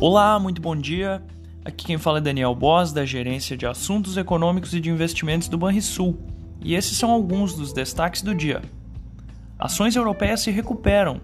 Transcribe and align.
Olá, 0.00 0.38
muito 0.38 0.62
bom 0.62 0.76
dia. 0.76 1.20
Aqui 1.64 1.86
quem 1.86 1.98
fala 1.98 2.18
é 2.18 2.20
Daniel 2.20 2.54
Boss, 2.54 2.92
da 2.92 3.04
Gerência 3.04 3.56
de 3.56 3.66
Assuntos 3.66 4.16
Econômicos 4.16 4.72
e 4.72 4.78
de 4.78 4.88
Investimentos 4.88 5.48
do 5.48 5.58
Banrisul, 5.58 6.16
e 6.60 6.76
esses 6.76 6.96
são 6.96 7.10
alguns 7.10 7.52
dos 7.52 7.72
destaques 7.72 8.22
do 8.22 8.32
dia. 8.32 8.62
Ações 9.58 9.96
europeias 9.96 10.40
se 10.40 10.52
recuperam, 10.52 11.20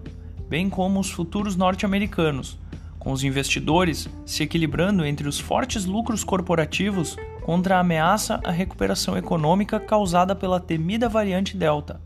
bem 0.48 0.68
como 0.68 0.98
os 0.98 1.08
futuros 1.08 1.54
norte-americanos, 1.54 2.58
com 2.98 3.12
os 3.12 3.22
investidores 3.22 4.08
se 4.26 4.42
equilibrando 4.42 5.06
entre 5.06 5.28
os 5.28 5.38
fortes 5.38 5.84
lucros 5.84 6.24
corporativos 6.24 7.16
contra 7.44 7.76
a 7.76 7.80
ameaça 7.80 8.40
à 8.42 8.50
recuperação 8.50 9.16
econômica 9.16 9.78
causada 9.78 10.34
pela 10.34 10.58
temida 10.58 11.08
variante 11.08 11.56
Delta. 11.56 12.00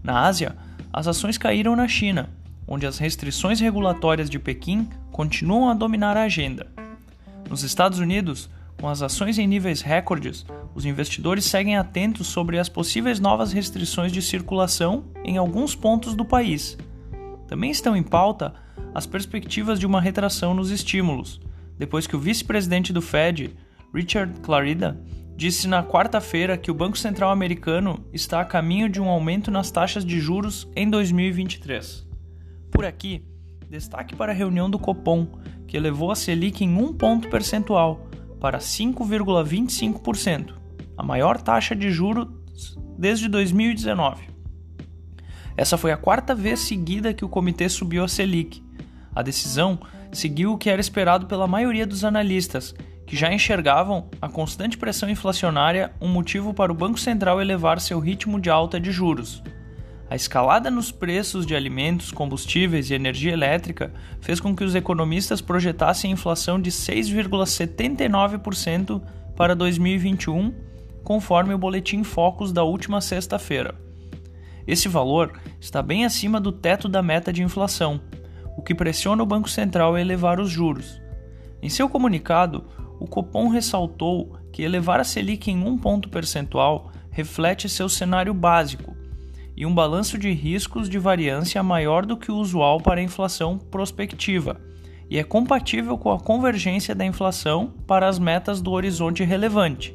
Na 0.00 0.20
Ásia, 0.20 0.54
as 0.92 1.08
ações 1.08 1.36
caíram 1.36 1.74
na 1.74 1.88
China, 1.88 2.30
onde 2.66 2.86
as 2.86 2.98
restrições 2.98 3.60
regulatórias 3.60 4.28
de 4.30 4.38
Pequim 4.38 4.88
continuam 5.12 5.68
a 5.68 5.74
dominar 5.74 6.16
a 6.16 6.22
agenda. 6.22 6.66
Nos 7.48 7.62
Estados 7.62 7.98
Unidos, 7.98 8.48
com 8.80 8.88
as 8.88 9.02
ações 9.02 9.38
em 9.38 9.46
níveis 9.46 9.80
recordes, 9.80 10.44
os 10.74 10.84
investidores 10.84 11.44
seguem 11.44 11.76
atentos 11.76 12.26
sobre 12.26 12.58
as 12.58 12.68
possíveis 12.68 13.20
novas 13.20 13.52
restrições 13.52 14.12
de 14.12 14.20
circulação 14.20 15.04
em 15.24 15.36
alguns 15.36 15.74
pontos 15.74 16.14
do 16.14 16.24
país. 16.24 16.76
Também 17.46 17.70
estão 17.70 17.96
em 17.96 18.02
pauta 18.02 18.54
as 18.94 19.06
perspectivas 19.06 19.78
de 19.78 19.86
uma 19.86 20.00
retração 20.00 20.54
nos 20.54 20.70
estímulos, 20.70 21.40
depois 21.78 22.06
que 22.06 22.16
o 22.16 22.20
vice-presidente 22.20 22.92
do 22.92 23.02
Fed, 23.02 23.54
Richard 23.92 24.40
Clarida, 24.40 25.00
disse 25.36 25.66
na 25.66 25.82
quarta-feira 25.82 26.56
que 26.56 26.70
o 26.70 26.74
Banco 26.74 26.96
Central 26.96 27.30
americano 27.30 28.04
está 28.12 28.40
a 28.40 28.44
caminho 28.44 28.88
de 28.88 29.00
um 29.00 29.08
aumento 29.08 29.50
nas 29.50 29.70
taxas 29.70 30.04
de 30.04 30.20
juros 30.20 30.68
em 30.76 30.88
2023. 30.88 32.03
Por 32.74 32.84
aqui, 32.84 33.24
destaque 33.70 34.16
para 34.16 34.32
a 34.32 34.34
reunião 34.34 34.68
do 34.68 34.80
Copom, 34.80 35.28
que 35.68 35.76
elevou 35.76 36.10
a 36.10 36.16
Selic 36.16 36.64
em 36.64 36.76
um 36.76 36.92
ponto 36.92 37.30
percentual 37.30 38.08
para 38.40 38.58
5,25%, 38.58 40.54
a 40.96 41.02
maior 41.04 41.40
taxa 41.40 41.76
de 41.76 41.92
juros 41.92 42.26
desde 42.98 43.28
2019. 43.28 44.28
Essa 45.56 45.78
foi 45.78 45.92
a 45.92 45.96
quarta 45.96 46.34
vez 46.34 46.58
seguida 46.60 47.14
que 47.14 47.24
o 47.24 47.28
comitê 47.28 47.68
subiu 47.68 48.02
a 48.02 48.08
Selic. 48.08 48.60
A 49.14 49.22
decisão 49.22 49.78
seguiu 50.10 50.52
o 50.52 50.58
que 50.58 50.68
era 50.68 50.80
esperado 50.80 51.26
pela 51.26 51.46
maioria 51.46 51.86
dos 51.86 52.04
analistas, 52.04 52.74
que 53.06 53.16
já 53.16 53.32
enxergavam 53.32 54.10
a 54.20 54.28
constante 54.28 54.76
pressão 54.76 55.08
inflacionária 55.08 55.92
um 56.00 56.08
motivo 56.08 56.52
para 56.52 56.72
o 56.72 56.74
Banco 56.74 56.98
Central 56.98 57.40
elevar 57.40 57.80
seu 57.80 58.00
ritmo 58.00 58.40
de 58.40 58.50
alta 58.50 58.80
de 58.80 58.90
juros. 58.90 59.44
A 60.08 60.14
escalada 60.14 60.70
nos 60.70 60.92
preços 60.92 61.44
de 61.46 61.56
alimentos, 61.56 62.10
combustíveis 62.10 62.90
e 62.90 62.94
energia 62.94 63.32
elétrica 63.32 63.90
fez 64.20 64.38
com 64.38 64.54
que 64.54 64.62
os 64.62 64.74
economistas 64.74 65.40
projetassem 65.40 66.10
inflação 66.10 66.60
de 66.60 66.70
6,79% 66.70 69.00
para 69.34 69.56
2021, 69.56 70.52
conforme 71.02 71.54
o 71.54 71.58
boletim 71.58 72.04
Focus 72.04 72.52
da 72.52 72.62
última 72.62 73.00
sexta-feira. 73.00 73.74
Esse 74.66 74.88
valor 74.88 75.40
está 75.58 75.82
bem 75.82 76.04
acima 76.04 76.38
do 76.38 76.52
teto 76.52 76.86
da 76.88 77.02
meta 77.02 77.32
de 77.32 77.42
inflação, 77.42 77.98
o 78.56 78.62
que 78.62 78.74
pressiona 78.74 79.22
o 79.22 79.26
Banco 79.26 79.48
Central 79.48 79.94
a 79.94 80.00
elevar 80.00 80.38
os 80.38 80.50
juros. 80.50 81.00
Em 81.62 81.70
seu 81.70 81.88
comunicado, 81.88 82.66
o 83.00 83.06
Copom 83.06 83.48
ressaltou 83.48 84.36
que 84.52 84.62
elevar 84.62 85.00
a 85.00 85.04
Selic 85.04 85.50
em 85.50 85.64
um 85.64 85.78
ponto 85.78 86.10
percentual 86.10 86.92
reflete 87.10 87.68
seu 87.68 87.88
cenário 87.88 88.32
básico 88.34 88.94
e 89.56 89.64
um 89.64 89.74
balanço 89.74 90.18
de 90.18 90.32
riscos 90.32 90.88
de 90.88 90.98
variância 90.98 91.62
maior 91.62 92.04
do 92.04 92.16
que 92.16 92.30
o 92.30 92.36
usual 92.36 92.80
para 92.80 93.00
a 93.00 93.04
inflação 93.04 93.58
prospectiva, 93.58 94.60
e 95.08 95.18
é 95.18 95.22
compatível 95.22 95.96
com 95.96 96.10
a 96.10 96.18
convergência 96.18 96.94
da 96.94 97.04
inflação 97.04 97.72
para 97.86 98.08
as 98.08 98.18
metas 98.18 98.60
do 98.60 98.72
horizonte 98.72 99.22
relevante, 99.22 99.94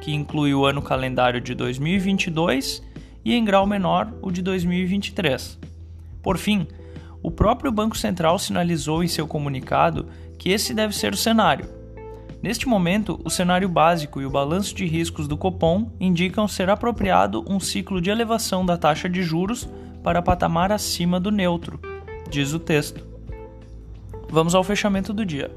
que 0.00 0.14
inclui 0.14 0.54
o 0.54 0.64
ano 0.64 0.80
calendário 0.80 1.40
de 1.40 1.54
2022 1.54 2.82
e, 3.24 3.34
em 3.34 3.44
grau 3.44 3.66
menor, 3.66 4.12
o 4.22 4.30
de 4.30 4.42
2023. 4.42 5.58
Por 6.22 6.38
fim, 6.38 6.66
o 7.22 7.30
próprio 7.30 7.72
Banco 7.72 7.96
Central 7.96 8.38
sinalizou 8.38 9.02
em 9.02 9.08
seu 9.08 9.26
comunicado 9.26 10.08
que 10.38 10.50
esse 10.50 10.74
deve 10.74 10.94
ser 10.94 11.12
o 11.12 11.16
cenário 11.16 11.83
Neste 12.44 12.68
momento, 12.68 13.18
o 13.24 13.30
cenário 13.30 13.66
básico 13.70 14.20
e 14.20 14.26
o 14.26 14.30
balanço 14.30 14.74
de 14.74 14.84
riscos 14.84 15.26
do 15.26 15.34
Copom 15.34 15.90
indicam 15.98 16.46
ser 16.46 16.68
apropriado 16.68 17.42
um 17.48 17.58
ciclo 17.58 18.02
de 18.02 18.10
elevação 18.10 18.66
da 18.66 18.76
taxa 18.76 19.08
de 19.08 19.22
juros 19.22 19.66
para 20.02 20.20
patamar 20.20 20.70
acima 20.70 21.18
do 21.18 21.30
neutro, 21.30 21.80
diz 22.28 22.52
o 22.52 22.58
texto. 22.58 23.02
Vamos 24.28 24.54
ao 24.54 24.62
fechamento 24.62 25.10
do 25.10 25.24
dia. 25.24 25.50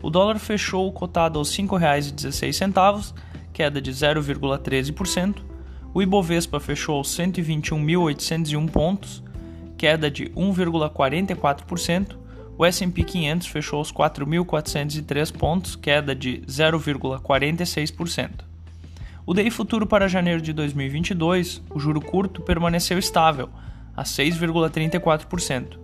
O 0.00 0.08
dólar 0.08 0.38
fechou 0.38 0.90
cotado 0.90 1.38
aos 1.38 1.54
R$ 1.54 1.64
5,16, 1.64 3.12
queda 3.52 3.78
de 3.78 3.92
0,13%. 3.92 5.42
O 5.92 6.00
Ibovespa 6.00 6.58
fechou 6.58 6.96
aos 6.96 7.14
121.801 7.14 8.70
pontos, 8.70 9.22
queda 9.76 10.10
de 10.10 10.30
1,44%. 10.30 12.16
O 12.58 12.64
S&P 12.64 13.04
500 13.04 13.46
fechou 13.48 13.78
aos 13.78 13.92
4.403 13.92 15.36
pontos, 15.36 15.76
queda 15.76 16.14
de 16.14 16.42
0,46%. 16.46 18.30
O 19.26 19.34
DI 19.34 19.50
futuro 19.50 19.86
para 19.86 20.08
janeiro 20.08 20.40
de 20.40 20.52
2022, 20.52 21.60
o 21.70 21.78
juro 21.78 22.00
curto 22.00 22.40
permaneceu 22.40 22.98
estável, 22.98 23.50
a 23.94 24.04
6,34%. 24.04 25.78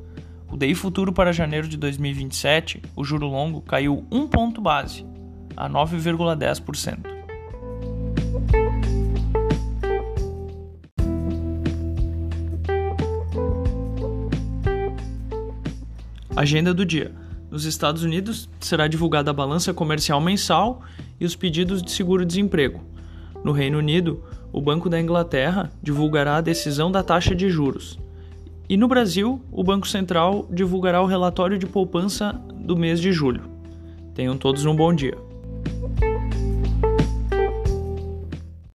O 0.51 0.57
DI 0.57 0.75
futuro 0.75 1.13
para 1.13 1.33
janeiro 1.33 1.69
de 1.69 1.77
2027, 1.77 2.83
o 2.97 3.05
juro 3.05 3.27
longo 3.27 3.61
caiu 3.61 4.07
1 4.11 4.27
ponto 4.29 4.61
base, 4.61 5.05
a 5.57 5.69
9,10%. 5.69 7.22
Agenda 16.35 16.73
do 16.73 16.87
dia. 16.87 17.13
Nos 17.51 17.67
Estados 17.67 18.03
Unidos 18.03 18.49
será 18.59 18.89
divulgada 18.89 19.31
a 19.31 19.35
balança 19.35 19.75
comercial 19.75 20.19
mensal 20.19 20.81
e 21.21 21.27
os 21.27 21.37
pedidos 21.37 21.83
de 21.83 21.91
seguro-desemprego. 21.91 22.81
No 23.45 23.53
Reino 23.53 23.77
Unido, 23.77 24.25
o 24.51 24.59
Banco 24.59 24.89
da 24.89 24.99
Inglaterra 24.99 25.71
divulgará 25.83 26.37
a 26.37 26.41
decisão 26.41 26.91
da 26.91 27.03
taxa 27.03 27.35
de 27.35 27.51
juros. 27.51 27.99
E 28.67 28.79
no 28.79 28.89
Brasil, 28.89 29.43
o 29.53 29.63
Banco 29.63 29.87
Central 29.87 30.49
divulgará 30.51 31.03
o 31.03 31.07
relatório 31.07 31.59
de 31.59 31.67
poupança 31.67 32.33
do 32.55 32.79
mês 32.79 32.99
de 32.99 33.13
julho. 33.13 33.43
Tenham 34.15 34.39
todos 34.39 34.65
um 34.65 34.75
bom 34.75 34.95
dia. 34.95 35.19